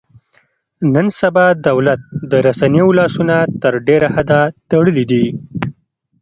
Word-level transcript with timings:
نن 0.93 1.07
سبا 1.19 1.45
دولت 1.67 2.01
د 2.29 2.31
رسنیو 2.47 2.87
لاسونه 2.99 3.35
تر 3.61 3.73
ډېره 3.87 4.07
حده 4.15 4.41
تړلي 4.69 5.05
دي. 5.11 5.25